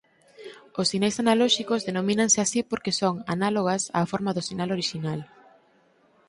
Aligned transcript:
Os 0.79 0.89
sinais 0.91 1.19
analóxicos 1.23 1.85
denomínanse 1.87 2.39
así 2.41 2.59
porque 2.69 2.97
son 3.01 3.15
«análogas» 3.35 3.83
á 3.97 3.99
forma 4.11 4.31
do 4.35 4.45
sinal 4.49 4.69
orixinal. 4.77 5.19